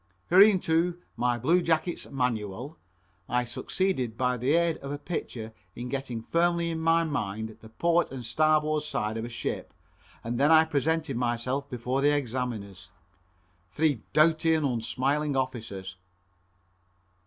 [0.31, 2.75] Hurrying to "My Blue Jacket's Manual,"
[3.29, 7.69] I succeeded by the aid of a picture in getting firmly in my mind the
[7.69, 9.75] port and starboard side of a ship
[10.23, 12.91] and then I presented myself before the examiners
[13.73, 15.97] three doughty and unsmiling officers.